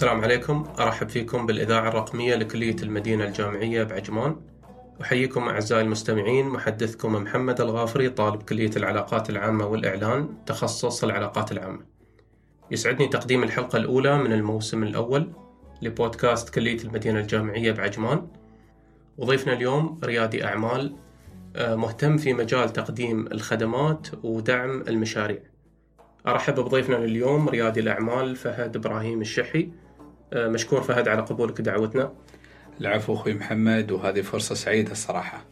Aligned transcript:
السلام 0.00 0.20
عليكم. 0.20 0.64
أرحب 0.78 1.08
فيكم 1.08 1.46
بالإذاعة 1.46 1.88
الرقمية 1.88 2.34
لكلية 2.34 2.76
المدينة 2.82 3.24
الجامعية 3.24 3.82
بعجمان. 3.82 4.36
أحييكم 5.02 5.48
أعزائي 5.48 5.82
المستمعين 5.82 6.48
محدثكم 6.48 7.12
محمد 7.12 7.60
الغافري 7.60 8.08
طالب 8.08 8.42
كلية 8.42 8.70
العلاقات 8.76 9.30
العامة 9.30 9.66
والإعلان 9.66 10.28
تخصص 10.46 11.04
العلاقات 11.04 11.52
العامة. 11.52 11.80
يسعدني 12.70 13.08
تقديم 13.08 13.42
الحلقة 13.42 13.76
الأولى 13.76 14.18
من 14.18 14.32
الموسم 14.32 14.82
الأول 14.82 15.32
لبودكاست 15.82 16.54
كلية 16.54 16.82
المدينة 16.84 17.20
الجامعية 17.20 17.72
بعجمان. 17.72 18.26
وضيفنا 19.18 19.52
اليوم 19.52 20.00
ريادي 20.04 20.44
أعمال 20.44 20.96
آه، 21.56 21.74
مهتم 21.74 22.16
في 22.16 22.32
مجال 22.32 22.72
تقديم 22.72 23.26
الخدمات 23.26 24.06
ودعم 24.24 24.82
المشاريع. 24.88 25.42
أرحب 26.26 26.54
بضيفنا 26.54 26.96
لليوم 26.96 27.48
ريادي 27.48 27.80
الأعمال 27.80 28.36
فهد 28.36 28.76
إبراهيم 28.76 29.20
الشحي. 29.20 29.70
مشكور 30.34 30.82
فهد 30.82 31.08
على 31.08 31.20
قبولك 31.20 31.60
دعوتنا. 31.60 32.12
العفو 32.80 33.14
أخوي 33.14 33.34
محمد 33.34 33.92
وهذه 33.92 34.20
فرصة 34.20 34.54
سعيدة 34.54 34.92
الصراحة. 34.92 35.44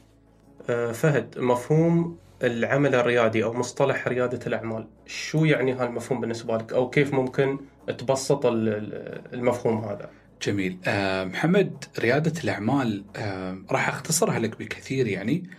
آه، 0.71 0.93
فهد 0.93 1.39
مفهوم 1.39 2.19
العمل 2.43 2.95
الريادي 2.95 3.45
أو 3.45 3.53
مصطلح 3.53 4.09
ريادة 4.09 4.47
الأعمال 4.47 4.87
شو 5.07 5.45
يعني 5.45 5.73
هالمفهوم 5.73 6.21
بالنسبة 6.21 6.57
لك؟ 6.57 6.73
أو 6.73 6.91
كيف 6.91 7.15
ممكن 7.15 7.59
تبسط 7.99 8.47
المفهوم 8.47 9.85
هذا؟ 9.85 10.11
جميل. 10.43 10.79
أه 10.87 11.25
محمد 11.25 11.85
ريادة 11.99 12.33
الأعمال 12.45 13.05
أه 13.17 13.59
راح 13.71 13.89
أختصرها 13.89 14.39
لك 14.39 14.59
بكثير 14.59 15.07
يعني. 15.07 15.51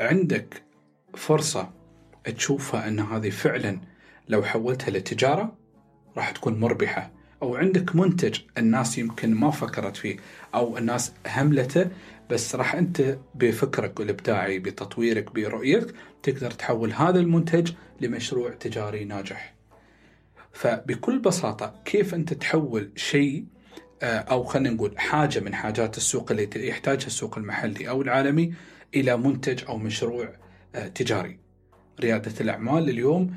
عندك 0.00 0.62
فرصة 1.14 1.70
تشوفها 2.36 2.88
أن 2.88 3.00
هذه 3.00 3.30
فعلا 3.30 3.80
لو 4.28 4.42
حولتها 4.42 4.90
لتجارة 4.90 5.56
راح 6.16 6.30
تكون 6.30 6.60
مربحة. 6.60 7.10
أو 7.42 7.56
عندك 7.56 7.96
منتج 7.96 8.40
الناس 8.58 8.98
يمكن 8.98 9.34
ما 9.34 9.50
فكرت 9.50 9.96
فيه 9.96 10.16
أو 10.54 10.78
الناس 10.78 11.12
هملته 11.26 11.90
بس 12.30 12.54
راح 12.54 12.74
أنت 12.74 13.18
بفكرك 13.34 14.00
الإبداعي 14.00 14.58
بتطويرك 14.58 15.34
برؤيتك 15.34 15.94
تقدر 16.22 16.50
تحول 16.50 16.92
هذا 16.92 17.20
المنتج 17.20 17.72
لمشروع 18.00 18.50
تجاري 18.50 19.04
ناجح. 19.04 19.54
فبكل 20.52 21.18
بساطة 21.18 21.74
كيف 21.84 22.14
أنت 22.14 22.32
تحول 22.34 22.92
شيء 22.96 23.44
آه، 24.02 24.18
أو 24.18 24.44
خلينا 24.44 24.70
نقول 24.70 24.98
حاجة 24.98 25.40
من 25.40 25.54
حاجات 25.54 25.96
السوق 25.96 26.30
اللي 26.30 26.48
يحتاجها 26.56 27.06
السوق 27.06 27.38
المحلي 27.38 27.88
أو 27.88 28.02
العالمي 28.02 28.54
إلى 28.94 29.16
منتج 29.16 29.64
أو 29.68 29.78
مشروع 29.78 30.36
آه، 30.74 30.88
تجاري. 30.88 31.38
ريادة 32.00 32.32
الأعمال 32.40 32.88
اليوم 32.88 33.34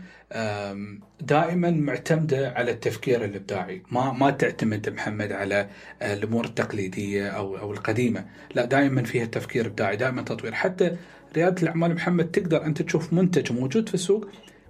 دائما 1.21 1.71
معتمدة 1.71 2.49
على 2.49 2.71
التفكير 2.71 3.25
الإبداعي. 3.25 3.83
ما 3.91 4.11
ما 4.11 4.31
تعتمد 4.31 4.89
محمد 4.89 5.31
على 5.31 5.69
الأمور 6.01 6.45
التقليدية 6.45 7.27
أو 7.27 7.57
أو 7.57 7.71
القديمة. 7.71 8.25
لا 8.55 8.65
دائما 8.65 9.03
فيها 9.03 9.25
تفكير 9.25 9.65
إبداعي 9.65 9.95
دائما 9.95 10.21
تطوير. 10.21 10.53
حتى 10.53 10.97
ريادة 11.35 11.63
الأعمال 11.63 11.93
محمد 11.93 12.31
تقدر 12.31 12.65
أنت 12.65 12.81
تشوف 12.81 13.13
منتج 13.13 13.51
موجود 13.53 13.89
في 13.89 13.93
السوق 13.93 14.27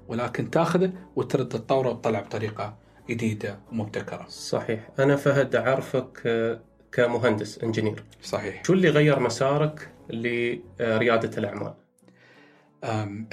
ولكن 0.08 0.52
تاخذه 0.52 0.92
وترد 1.16 1.50
تطوره 1.50 1.90
وتطلع 1.90 2.20
بطريقة 2.20 2.78
جديدة 3.10 3.60
ومبتكرة. 3.72 4.26
صحيح. 4.28 4.90
أنا 5.00 5.16
فهد 5.16 5.56
أعرفك 5.56 6.22
آه، 6.26 6.60
كمهندس 6.92 7.60
إنجينير. 7.64 8.04
صحيح. 8.22 8.64
شو 8.64 8.74
اللي 8.74 8.90
غير 8.90 9.20
مسارك 9.20 9.90
لريادة 10.10 11.38
الأعمال؟ 11.38 11.74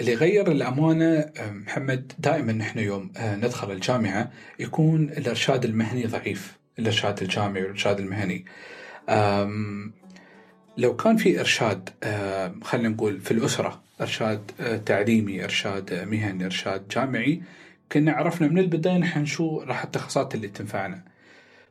اللي 0.00 0.14
غير 0.14 0.52
الأمانة 0.52 1.30
محمد 1.40 2.12
دائما 2.18 2.52
نحن 2.52 2.78
يوم 2.78 3.12
أه، 3.16 3.36
ندخل 3.36 3.72
الجامعة 3.72 4.30
يكون 4.58 5.02
الإرشاد 5.04 5.64
المهني 5.64 6.06
ضعيف 6.06 6.56
الإرشاد 6.78 7.22
الجامعي 7.22 7.62
والإرشاد 7.62 8.00
المهني. 8.00 8.44
لو 10.78 10.96
كان 10.96 11.16
في 11.16 11.40
إرشاد 11.40 11.88
خلينا 12.62 12.88
نقول 12.88 13.20
في 13.20 13.30
الأسرة 13.30 13.82
إرشاد 14.00 14.50
أه، 14.60 14.76
تعليمي 14.76 15.44
إرشاد 15.44 15.94
مهني 15.94 16.44
إرشاد 16.44 16.88
جامعي 16.88 17.42
كنا 17.92 18.12
عرفنا 18.12 18.48
من 18.48 18.58
البداية 18.58 18.96
نحن 18.98 19.24
شو 19.24 19.60
راح 19.60 19.84
التخصصات 19.84 20.34
اللي 20.34 20.48
تنفعنا. 20.48 21.02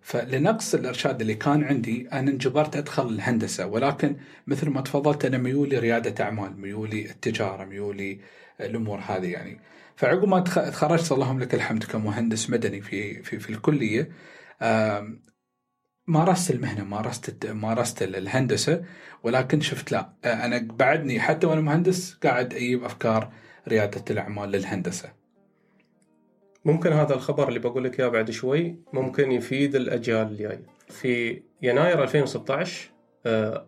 فلنقص 0.01 0.75
الإرشاد 0.75 1.21
اللي 1.21 1.35
كان 1.35 1.63
عندي 1.63 2.09
أنا 2.11 2.31
انجبرت 2.31 2.75
أدخل 2.75 3.07
الهندسة 3.07 3.65
ولكن 3.65 4.15
مثل 4.47 4.69
ما 4.69 4.81
تفضلت 4.81 5.25
أنا 5.25 5.37
ميولي 5.37 5.79
ريادة 5.79 6.23
أعمال 6.25 6.61
ميولي 6.61 7.05
التجارة 7.05 7.65
ميولي 7.65 8.19
الأمور 8.61 8.99
هذه 8.99 9.31
يعني. 9.31 9.59
فعقب 9.95 10.27
ما 10.27 10.39
تخرجت 10.39 11.11
اللهم 11.11 11.39
لك 11.39 11.53
الحمد 11.55 11.83
كمهندس 11.83 12.49
مدني 12.49 12.81
في 12.81 13.23
في 13.23 13.39
في 13.39 13.49
الكلية 13.49 14.11
مارست 16.07 16.51
المهنة 16.51 16.83
مارست 16.83 17.45
مارست 17.45 18.01
الهندسة 18.03 18.85
ولكن 19.23 19.61
شفت 19.61 19.91
لا 19.91 20.13
أنا 20.25 20.59
بعدني 20.59 21.19
حتى 21.19 21.47
وأنا 21.47 21.61
مهندس 21.61 22.13
قاعد 22.13 22.53
أجيب 22.53 22.83
أفكار 22.83 23.31
ريادة 23.67 24.03
الأعمال 24.09 24.51
للهندسة. 24.51 25.20
ممكن 26.65 26.93
هذا 26.93 27.13
الخبر 27.13 27.47
اللي 27.47 27.59
بقول 27.59 27.83
لك 27.83 27.99
إياه 27.99 28.09
بعد 28.09 28.31
شوي 28.31 28.75
ممكن 28.93 29.31
يفيد 29.31 29.75
الأجيال 29.75 30.27
الجايه. 30.27 30.61
في 30.87 31.41
يناير 31.61 32.03
2016 32.03 32.89
آه، 33.25 33.65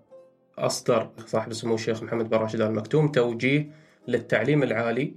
أصدر 0.58 1.10
صاحب 1.26 1.52
السمو 1.52 1.76
الشيخ 1.76 2.04
محمد 2.04 2.30
بن 2.30 2.38
راشد 2.38 2.62
ال 2.62 2.74
مكتوم 2.74 3.08
توجيه 3.08 3.72
للتعليم 4.08 4.64
العالي 4.64 5.14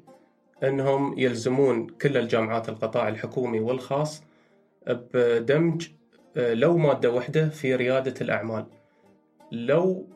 إنهم 0.63 1.19
يلزمون 1.19 1.87
كل 1.87 2.17
الجامعات 2.17 2.69
القطاع 2.69 3.09
الحكومي 3.09 3.61
والخاص 3.61 4.23
بدمج 4.87 5.89
آه، 6.37 6.55
لو 6.55 6.77
مادة 6.77 7.11
واحدة 7.11 7.49
في 7.49 7.75
ريادة 7.75 8.15
الأعمال. 8.21 8.67
لو 9.53 10.07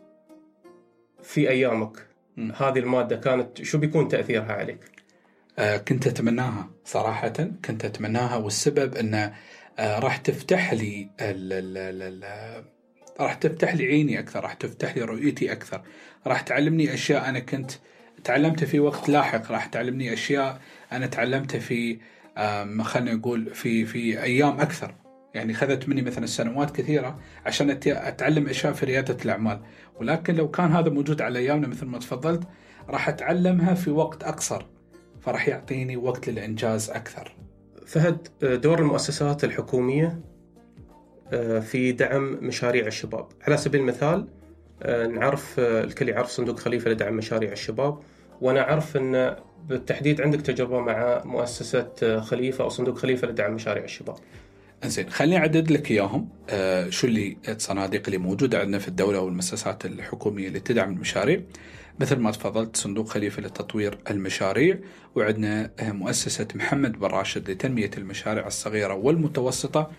في 1.23 1.51
أيامك 1.51 2.07
هذه 2.39 2.79
المادة 2.79 3.17
كانت 3.17 3.63
شو 3.63 3.79
بيكون 3.79 4.09
تأثيرها 4.09 4.53
عليك؟ 4.53 5.00
آه، 5.61 5.77
كنت 5.77 6.07
أتمناها 6.07 6.71
صراحة 6.85 7.29
كنت 7.65 7.85
أتمناها 7.85 8.37
والسبب 8.37 8.95
انه 8.95 9.35
آه، 9.79 9.99
راح 9.99 10.17
تفتح 10.17 10.73
لي 10.73 11.09
راح 13.21 13.35
تفتح 13.35 13.75
لي 13.75 13.85
عيني 13.87 14.19
أكثر 14.19 14.41
راح 14.41 14.55
تفتح 14.55 14.97
لي 14.97 15.03
رؤيتي 15.03 15.53
أكثر. 15.53 15.83
راح 16.27 16.41
تعلمني 16.41 16.95
أشياء 16.95 17.29
أنا 17.29 17.39
كنت 17.39 17.71
تعلمتها 18.25 18.67
في 18.67 18.81
وقت 18.81 19.09
لاحق 19.09 19.53
راح 19.53 19.67
تعلمني 19.67 20.13
أشياء 20.13 20.61
أنا 20.93 21.07
تعلمتها 21.07 21.59
في 21.59 21.99
خلينا 22.83 23.15
نقول 23.15 23.55
في 23.55 23.85
في 23.87 24.23
أيام 24.23 24.61
أكثر. 24.61 24.95
يعني 25.35 25.55
خذت 25.55 25.89
مني 25.89 26.03
مثلا 26.03 26.27
سنوات 26.27 26.77
كثيرة 26.77 27.21
عشان 27.47 27.71
أتعلم 27.87 28.49
أشياء 28.49 28.73
في 28.73 28.87
ريادة 28.87 29.17
الأعمال. 29.25 29.61
ولكن 29.97 30.35
لو 30.35 30.51
كان 30.51 30.73
هذا 30.73 30.91
موجود 30.91 31.23
على 31.23 31.39
أيامنا 31.39 31.69
مثل 31.69 31.87
ما 31.87 31.99
تفضلت 31.99 32.43
راح 32.89 33.09
أتعلمها 33.09 33.75
في 33.75 33.91
وقت 33.91 34.25
أقصر. 34.25 34.80
فراح 35.21 35.49
يعطيني 35.49 35.97
وقت 35.97 36.29
للإنجاز 36.29 36.91
أكثر. 36.91 37.37
فهد 37.87 38.29
دور 38.43 38.79
المؤسسات 38.79 39.45
الحكومية 39.45 40.21
آه، 41.33 41.61
في 41.61 41.93
دعم 41.93 42.39
مشاريع 42.43 42.87
الشباب. 42.87 43.27
على 43.43 43.57
سبيل 43.57 43.81
المثال 43.81 44.29
آه، 44.83 45.07
نعرف 45.07 45.61
آه، 45.61 45.85
الكل 45.85 46.09
يعرف 46.09 46.29
صندوق 46.29 46.59
خليفة 46.59 46.91
لدعم 46.91 47.17
مشاريع 47.17 47.53
الشباب 47.53 47.99
وأنا 48.41 48.61
أعرف 48.61 48.97
أن 48.97 49.37
بالتحديد 49.69 50.21
عندك 50.21 50.41
تجربة 50.41 50.81
مع 50.81 51.23
مؤسسة 51.25 52.21
خليفة 52.21 52.65
أو 52.65 52.69
صندوق 52.69 52.99
خليفة 52.99 53.29
لدعم 53.29 53.55
مشاريع 53.55 53.85
الشباب. 53.85 54.17
انزين 54.85 55.11
خليني 55.11 55.37
اعدد 55.37 55.71
لك 55.71 55.91
إياهم. 55.91 56.29
آه 56.51 56.91
شو 56.91 57.07
اللي 57.07 57.37
الصناديق 57.49 58.03
اللي 58.07 58.19
موجودة 58.19 58.61
عندنا 58.61 58.79
في 58.79 58.89
الدولة 58.89 59.21
والمؤسسات 59.21 59.85
الحكومية 59.87 60.49
اللي 60.49 60.61
تدعم 60.61 60.93
المشاريع. 60.93 61.41
مثل 62.01 62.17
ما 62.17 62.31
تفضلت 62.31 62.77
صندوق 62.77 63.09
خليفة 63.09 63.43
لتطوير 63.43 63.99
المشاريع 64.11 64.79
وعندنا 65.15 65.71
مؤسسة 65.83 66.49
محمد 66.55 66.93
بن 66.99 67.07
راشد 67.07 67.51
لتنمية 67.51 67.91
المشاريع 67.99 68.47
الصغيرة 68.47 68.95
والمتوسطة 68.95 69.91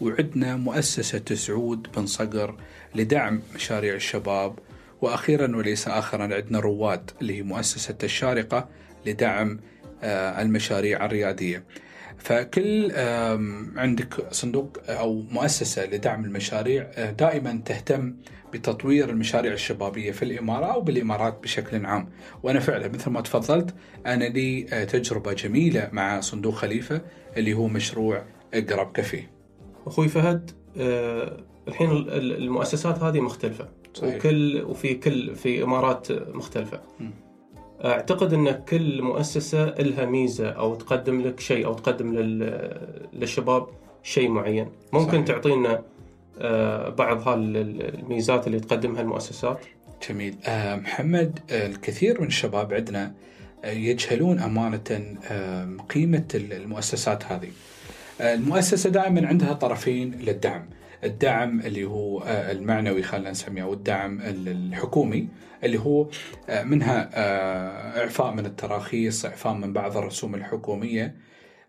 وعندنا 0.00 0.56
مؤسسة 0.56 1.34
سعود 1.34 1.86
بن 1.96 2.06
صقر 2.06 2.56
لدعم 2.94 3.42
مشاريع 3.54 3.94
الشباب 3.94 4.58
وأخيرا 5.02 5.56
وليس 5.56 5.88
آخرا 5.88 6.22
عندنا 6.34 6.60
رواد 6.60 7.10
اللي 7.20 7.36
هي 7.38 7.42
مؤسسة 7.42 7.96
الشارقة 8.02 8.68
لدعم 9.06 9.60
آه، 10.02 10.42
المشاريع 10.42 11.04
الريادية. 11.06 11.64
فكل 12.18 12.92
عندك 13.76 14.32
صندوق 14.32 14.78
أو 14.88 15.22
مؤسسة 15.30 15.86
لدعم 15.86 16.24
المشاريع 16.24 16.90
آه، 16.94 17.10
دائما 17.10 17.62
تهتم 17.64 18.16
بتطوير 18.52 19.10
المشاريع 19.10 19.52
الشبابية 19.52 20.12
في 20.12 20.22
الإمارة 20.22 20.66
أو 20.66 20.80
بالإمارات 20.80 21.42
بشكل 21.42 21.86
عام، 21.86 22.08
وأنا 22.42 22.60
فعلا 22.60 22.88
مثل 22.88 23.10
ما 23.10 23.20
تفضلت 23.20 23.74
أنا 24.06 24.24
لي 24.24 24.66
آه، 24.72 24.84
تجربة 24.84 25.32
جميلة 25.32 25.88
مع 25.92 26.20
صندوق 26.20 26.54
خليفة 26.54 27.00
اللي 27.36 27.52
هو 27.52 27.68
مشروع 27.68 28.24
أقرب 28.54 28.92
كافيه. 28.92 29.30
أخوي 29.86 30.08
فهد 30.08 30.50
أه 30.76 31.36
الحين 31.68 31.90
المؤسسات 32.10 32.98
هذه 32.98 33.20
مختلفة 33.20 33.68
صحيح. 33.94 34.14
وكل 34.14 34.62
وفي 34.62 34.94
كل 34.94 35.34
في 35.34 35.62
إمارات 35.62 36.12
مختلفة. 36.12 36.80
م. 37.00 37.10
أعتقد 37.84 38.32
أن 38.32 38.50
كل 38.68 39.02
مؤسسة 39.02 39.64
لها 39.64 40.06
ميزة 40.06 40.48
أو 40.48 40.74
تقدم 40.74 41.20
لك 41.20 41.40
شيء 41.40 41.66
أو 41.66 41.74
تقدم 41.74 42.14
للشباب 43.12 43.66
شيء 44.02 44.28
معين. 44.28 44.68
ممكن 44.92 45.10
صحيح. 45.10 45.24
تعطينا 45.24 45.82
آه، 46.38 46.88
بعض 46.88 47.28
هالميزات 47.28 48.46
اللي 48.46 48.60
تقدمها 48.60 49.00
المؤسسات؟ 49.00 49.58
جميل. 50.08 50.34
آه، 50.46 50.76
محمد 50.76 51.38
آه، 51.50 51.66
الكثير 51.66 52.20
من 52.20 52.26
الشباب 52.26 52.74
عندنا 52.74 53.12
يجهلون 53.64 54.38
أمانة 54.38 55.16
قيمة 55.88 56.24
المؤسسات 56.34 57.24
هذه. 57.24 57.50
المؤسسة 58.20 58.90
دائما 58.90 59.26
عندها 59.26 59.52
طرفين 59.52 60.12
للدعم. 60.20 60.66
الدعم 61.04 61.60
اللي 61.60 61.84
هو 61.84 62.20
آه، 62.20 62.52
المعنوي 62.52 63.02
خلينا 63.02 63.30
نسميه 63.30 63.62
أو 63.62 63.72
الدعم 63.72 64.20
ال- 64.20 64.48
الحكومي 64.48 65.28
اللي 65.64 65.78
هو 65.78 66.08
آه، 66.48 66.62
منها 66.62 67.10
آه، 67.14 68.00
إعفاء 68.00 68.32
من 68.34 68.46
التراخيص 68.46 69.24
إعفاء 69.24 69.54
من 69.54 69.72
بعض 69.72 69.96
الرسوم 69.96 70.34
الحكومية. 70.34 71.14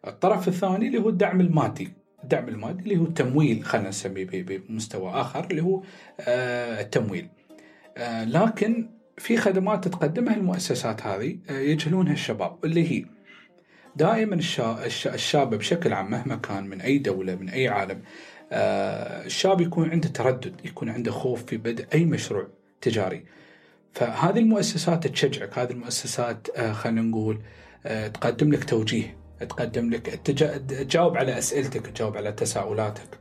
الطرف 0.08 0.48
الثاني 0.48 0.88
اللي 0.88 0.98
هو 1.02 1.10
الدعم 1.10 1.42
المادي. 1.42 1.94
الدعم 2.24 2.48
المادي 2.50 2.84
اللي 2.84 2.98
هو 2.98 3.04
التمويل 3.04 3.64
خلينا 3.64 3.90
نسميه 3.90 4.26
بمستوى 4.32 5.12
آخر 5.12 5.48
اللي 5.52 5.62
هو 5.64 5.82
التمويل. 6.80 7.28
لكن 8.26 8.90
في 9.18 9.38
خدمات 9.38 9.88
تقدمها 9.88 10.36
المؤسسات 10.36 11.02
هذه 11.08 11.38
يجهلونها 11.50 12.14
الشباب 12.14 12.66
اللي 12.66 12.92
هي 12.92 13.06
دائما 13.96 14.36
الشا- 14.36 14.86
الش- 14.86 15.08
الشاب 15.08 15.50
بشكل 15.56 15.94
عام 15.94 16.12
مهما 16.12 16.36
كان 16.36 16.68
من 16.68 16.82
أي 16.82 16.98
دولة 16.98 17.36
من 17.36 17.50
أي 17.50 17.68
عالم 17.68 18.02
الشاب 18.52 19.62
يكون 19.62 19.90
عنده 19.90 20.08
تردد 20.10 20.66
يكون 20.66 20.90
عنده 20.90 21.12
خوف 21.12 21.44
في 21.46 21.58
بدء 21.58 21.86
أي 21.94 22.06
مشروع 22.06 22.48
تجاري. 22.82 23.26
فهذه 23.94 24.40
المؤسسات 24.40 25.08
تشجعك 25.08 25.60
هذه 25.60 25.72
المؤسسات 25.72 26.48
آه، 26.56 26.72
خلينا 26.72 27.02
نقول 27.02 27.40
آه، 27.86 28.08
تقدم 28.08 28.52
لك 28.52 28.64
توجيه 28.64 29.18
تقدم 29.50 29.90
لك 29.90 30.02
تجا- 30.08 30.58
تجاوب 30.58 31.18
على 31.18 31.38
أسئلتك 31.38 31.88
تجاوب 31.88 32.18
على 32.18 32.32
تساؤلاتك. 32.32 33.20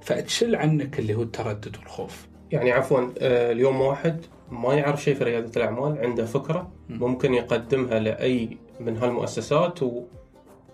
فتشل 0.00 0.54
عنك 0.56 0.98
اللي 0.98 1.14
هو 1.14 1.22
التردد 1.22 1.76
والخوف. 1.76 2.26
يعني 2.52 2.72
عفوا 2.72 3.00
آه، 3.18 3.52
اليوم 3.52 3.80
واحد 3.80 4.20
ما 4.50 4.74
يعرف 4.74 5.02
شيء 5.02 5.14
في 5.14 5.24
ريادة 5.24 5.50
الأعمال 5.56 5.98
عنده 5.98 6.24
فكرة 6.24 6.72
ممكن 6.88 7.34
يقدمها 7.34 7.98
لأي 7.98 8.58
من 8.80 8.96
هالمؤسسات 8.96 9.82
و... 9.82 10.02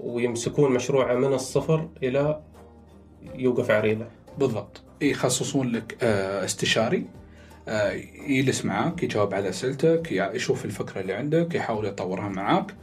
ويمسكون 0.01 0.73
مشروعه 0.73 1.15
من 1.15 1.33
الصفر 1.35 1.89
إلى 2.03 2.41
يوقف 3.35 3.71
عريضة 3.71 4.07
بالضبط. 4.39 4.83
يخصصون 5.03 5.73
لك 5.73 5.97
آه، 6.03 6.45
استشاري 6.45 7.05
آه، 7.69 7.93
يجلس 8.29 8.65
معاك 8.65 9.03
يجاوب 9.03 9.35
على 9.35 9.49
أسئلتك 9.49 10.13
يشوف 10.13 10.65
الفكرة 10.65 11.01
اللي 11.01 11.13
عندك 11.13 11.55
يحاول 11.55 11.87
يطورها 11.87 12.29
معاك 12.29 12.75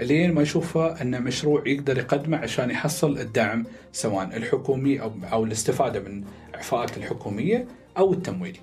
لين 0.00 0.34
ما 0.34 0.42
يشوفها 0.42 1.02
أن 1.02 1.22
مشروع 1.22 1.62
يقدر 1.66 1.98
يقدمه 1.98 2.36
عشان 2.36 2.70
يحصل 2.70 3.18
الدعم 3.18 3.66
سواء 3.92 4.36
الحكومي 4.36 5.00
أو 5.00 5.12
أو 5.32 5.44
الاستفادة 5.44 6.00
من 6.00 6.24
إعفاءات 6.54 6.96
الحكومية 6.96 7.68
أو 7.98 8.12
التمويل. 8.12 8.58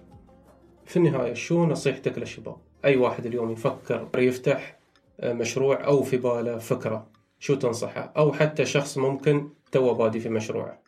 في 0.86 0.97
النهاية 0.97 1.33
شو 1.33 1.65
نصيحتك 1.65 2.18
للشباب؟ 2.18 2.56
أي 2.86 2.97
واحد 2.97 3.25
اليوم 3.25 3.51
يفكر 3.51 4.07
يفتح 4.15 4.77
آه، 5.19 5.33
مشروع 5.33 5.86
أو 5.86 6.03
في 6.03 6.18
باله 6.18 6.57
فكرة 6.57 7.07
شو 7.39 7.56
تنصحه؟ 7.56 8.13
أو 8.18 8.33
حتى 8.33 8.65
شخص 8.65 8.97
ممكن 8.97 9.50
تو 9.71 9.94
بادي 9.94 10.19
في 10.19 10.29
مشروعه. 10.29 10.82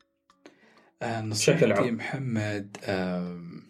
آه، 1.02 1.22
بشكل 1.22 1.74
عام. 1.74 1.96
محمد 1.96 2.78
آم، 2.84 3.62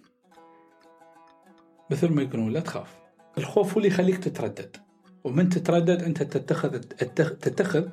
مثل 1.92 2.10
ما 2.14 2.22
يقولون 2.22 2.52
لا 2.52 2.60
تخاف 2.60 2.96
الخوف 3.38 3.72
هو 3.72 3.78
اللي 3.78 3.88
يخليك 3.88 4.18
تتردد 4.18 4.78
ومن 5.24 5.50
تتردد 5.50 6.04
أنت 6.04 6.24
تتخذ 6.24 6.80
تتخ- 6.82 7.38
تتخذ 7.40 7.88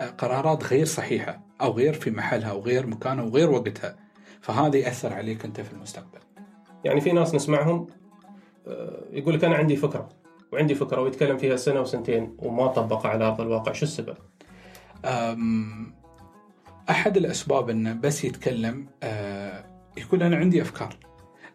آه، 0.00 0.06
قرارات 0.06 0.64
غير 0.64 0.84
صحيحة 0.84 1.40
أو 1.60 1.72
غير 1.72 1.92
في 1.92 2.10
محلها 2.10 2.50
أو 2.50 2.60
غير 2.60 2.86
مكانها 2.86 3.24
وغير 3.24 3.50
وقتها 3.50 3.96
فهذا 4.40 4.76
يأثر 4.76 5.12
عليك 5.12 5.44
أنت 5.44 5.60
في 5.60 5.72
المستقبل 5.72 6.18
يعني 6.84 7.00
في 7.00 7.12
ناس 7.12 7.34
نسمعهم 7.34 7.86
آه، 8.66 9.04
يقول 9.12 9.34
لك 9.34 9.44
أنا 9.44 9.56
عندي 9.56 9.76
فكرة 9.76 10.08
وعندي 10.52 10.74
فكرة 10.74 11.00
ويتكلم 11.00 11.38
فيها 11.38 11.56
سنة 11.56 11.80
وسنتين 11.80 12.36
وما 12.38 12.66
طبقها 12.66 13.10
على 13.10 13.24
أرض 13.24 13.40
الواقع 13.40 13.72
شو 13.72 13.84
السبب؟ 13.86 14.16
أحد 16.90 17.16
الأسباب 17.16 17.70
إنه 17.70 17.92
بس 17.92 18.24
يتكلم 18.24 18.88
آه، 19.02 19.64
يقول 19.96 20.22
أنا 20.22 20.36
عندي 20.36 20.62
أفكار. 20.62 20.96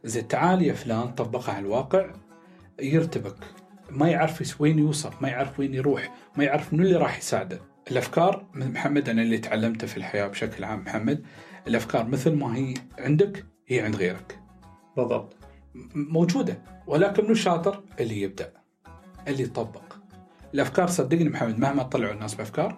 زين 0.03 0.27
تعال 0.27 0.61
يا 0.61 0.73
فلان 0.73 1.07
طبقها 1.11 1.53
على 1.53 1.65
الواقع 1.65 2.13
يرتبك. 2.81 3.37
ما 3.89 4.09
يعرف 4.09 4.61
وين 4.61 4.79
يوصل 4.79 5.13
ما 5.21 5.29
يعرف 5.29 5.59
وين 5.59 5.73
يروح 5.73 6.13
ما 6.37 6.43
يعرف 6.43 6.73
منو 6.73 6.83
اللي 6.83 6.95
راح 6.95 7.17
يساعده. 7.17 7.59
الأفكار 7.91 8.45
من 8.53 8.71
محمد 8.71 9.09
أنا 9.09 9.21
اللي 9.21 9.37
تعلمته 9.37 9.87
في 9.87 9.97
الحياة 9.97 10.27
بشكل 10.27 10.63
عام 10.63 10.79
محمد 10.79 11.23
الأفكار 11.67 12.07
مثل 12.07 12.35
ما 12.35 12.57
هي 12.57 12.73
عندك 12.99 13.45
هي 13.67 13.79
عند 13.79 13.95
غيرك. 13.95 14.39
بالضبط. 14.97 15.35
موجودة 15.95 16.61
ولكن 16.87 17.23
منو 17.23 17.31
الشاطر؟ 17.31 17.83
اللي 17.99 18.21
يبدأ 18.21 18.53
اللي 19.27 19.43
يطبق. 19.43 19.93
الأفكار 20.53 20.87
صدقني 20.87 21.29
محمد 21.29 21.59
مهما 21.59 21.83
طلعوا 21.83 22.13
الناس 22.13 22.35
بأفكار 22.35 22.77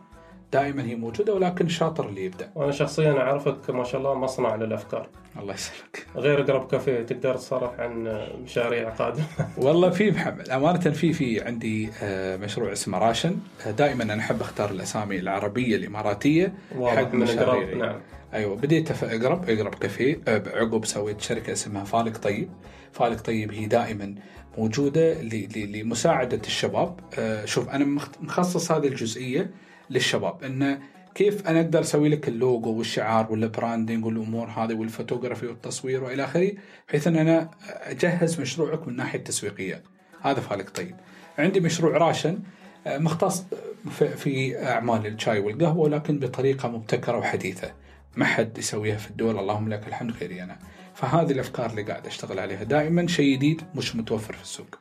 دائما 0.53 0.83
هي 0.83 0.95
موجودة 0.95 1.33
ولكن 1.33 1.65
الشاطر 1.65 2.09
اللي 2.09 2.25
يبدأ. 2.25 2.50
وأنا 2.55 2.71
شخصيا 2.71 3.11
أعرفك 3.11 3.69
ما 3.69 3.83
شاء 3.83 4.01
الله 4.01 4.13
مصنع 4.13 4.55
للأفكار. 4.55 5.07
الله 5.39 5.53
يسلمك. 5.53 6.05
غير 6.15 6.41
قرب 6.41 6.67
كافيه 6.67 7.01
تقدر 7.01 7.35
تصرح 7.35 7.79
عن 7.79 8.21
مشاريع 8.44 8.89
قادمة. 8.89 9.25
والله 9.57 9.89
في 9.89 10.11
محمد 10.11 10.50
أمانة 10.50 10.79
في 10.79 11.13
في 11.13 11.41
عندي 11.41 11.89
آه، 12.03 12.38
مشروع 12.38 12.71
اسمه 12.71 12.97
راشن. 12.97 13.35
دائما 13.77 14.03
أنا 14.03 14.19
أحب 14.19 14.41
أختار 14.41 14.71
الأسامي 14.71 15.19
العربية 15.19 15.75
الإماراتية 15.75 16.53
حق 16.81 17.13
من 17.13 17.77
نعم. 17.77 17.99
أيوه 18.33 18.56
بديت 18.56 18.89
أف- 18.91 19.03
أقرب 19.03 19.49
أقرب 19.49 19.75
كافيه. 19.75 20.21
آه، 20.27 20.44
عقب 20.56 20.85
سويت 20.85 21.21
شركة 21.21 21.53
اسمها 21.53 21.83
فالك 21.83 22.17
طيب. 22.17 22.49
فالك 22.91 23.21
طيب 23.21 23.51
هي 23.53 23.65
دائما 23.65 24.15
موجودة 24.57 25.21
لمساعدة 25.56 26.41
الشباب. 26.45 26.99
آه، 27.19 27.45
شوف 27.45 27.69
أنا 27.69 27.85
مخصص 28.21 28.71
هذه 28.71 28.88
الجزئية 28.88 29.49
للشباب. 29.94 30.44
انه 30.44 30.80
كيف 31.16 31.48
أنا 31.48 31.60
أقدر 31.62 31.80
أسوي 31.80 32.10
لك 32.10 32.28
اللوجو 32.28 32.69
والشعار 32.72 33.31
وال 33.31 33.46
branding 33.46 34.06
والأمور 34.06 34.48
هذه 34.48 34.74
والفوتوغرافي 34.74 35.48
والتصوير 35.48 36.04
وإلى 36.04 36.24
آخره 36.24 36.51
بحيث 36.90 37.07
إن 37.07 37.16
أنا 37.16 37.50
أجهز 37.68 38.42
مشروعك 38.42 38.88
من 38.88 38.95
ناحية 38.95 39.19
تسويقية. 39.19 39.84
هذا 40.22 40.40
فالك 40.40 40.69
طيب. 40.69 40.95
عندي 41.38 41.60
مشروع 41.60 41.98
راشن 41.98 42.40
مختص 42.88 43.44
في- 43.90 44.16
في 44.18 44.64
أعمال 44.68 45.07
الشاي 45.07 45.40
والقهوة 45.40 45.78
ولكن 45.78 46.19
بطريقة 46.19 46.69
مبتكرة 46.69 47.18
وحديثة. 47.18 47.71
ما 48.16 48.26
حد 48.26 48.57
يسويها 48.57 48.97
في 48.97 49.09
الدول 49.09 49.40
اللهم 49.40 49.69
لك 49.69 49.88
الحمد 49.88 50.12
غيري 50.12 50.44
أنا. 50.44 50.57
فهذه 50.95 51.31
الأفكار 51.31 51.69
اللي 51.69 51.81
قاعد 51.83 52.06
أشتغل 52.07 52.40
عليها. 52.40 52.64
دائما 52.64 53.07
شيء 53.07 53.35
جديد 53.35 53.62
مش 53.76 53.95
متوفر 53.95 54.33
في 54.33 54.42
السوق. 54.44 54.80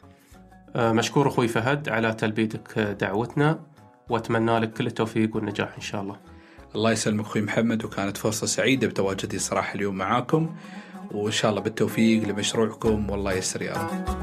مشكور 0.77 1.29
أخوي 1.29 1.49
فهد 1.49 1.89
على 1.89 2.13
تلبيتك 2.15 2.79
دعوتنا. 2.79 3.61
وأتمنى 4.13 4.59
لك 4.59 4.73
كل 4.73 4.87
التوفيق 4.87 5.37
والنجاح 5.37 5.75
إن 5.75 5.81
شاء 5.81 6.03
الله. 6.03 6.17
الله 6.75 6.93
يسلمك 6.93 7.25
أخوي 7.25 7.43
محمد 7.43 7.85
وكانت 7.85 8.17
فرصة 8.17 8.47
سعيدة 8.47 8.87
بتواجدي 8.87 9.39
صراحة 9.39 9.75
اليوم 9.75 9.95
معاكم 9.95 10.55
وإن 11.11 11.33
شاء 11.33 11.51
الله 11.51 11.63
بالتوفيق 11.63 12.29
لمشروعكم 12.29 13.11
والله 13.11 13.33
يسر 13.33 13.63
يا 13.63 13.73
رب. 13.73 14.23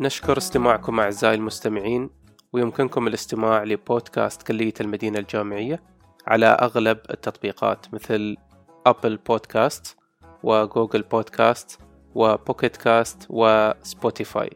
نشكر 0.00 0.38
استماعكم 0.38 1.00
أعزائي 1.00 1.34
المستمعين 1.34 2.10
ويمكنكم 2.52 3.06
الاستماع 3.06 3.64
لبودكاست 3.64 4.42
كلية 4.42 4.74
المدينة 4.80 5.18
الجامعية 5.18 5.82
على 6.26 6.46
أغلب 6.46 6.98
التطبيقات 7.10 7.94
مثل 7.94 8.36
Apple 8.86 9.16
Podcast 9.16 9.96
و 10.42 10.51
Google 10.51 11.02
Podcast 11.02 11.78
و 12.14 12.23
Pocket 12.23 12.76
Cast 12.76 13.26
و 13.30 13.45
Spotify 13.45 14.50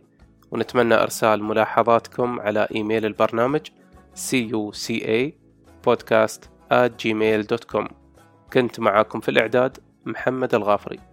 ونتمنى 0.50 0.94
إرسال 0.94 1.44
ملاحظاتكم 1.44 2.40
على 2.40 2.68
إيميل 2.74 3.06
البرنامج 3.06 3.60
cuca 4.14 5.32
podcast 5.86 6.40
at 6.70 6.90
gmail.com 7.02 7.86
كنت 8.52 8.80
معاكم 8.80 9.20
في 9.20 9.28
الإعداد 9.28 9.78
محمد 10.06 10.54
الغافري. 10.54 11.11